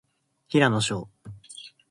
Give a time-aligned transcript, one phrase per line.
[0.47, 1.07] 平野紫耀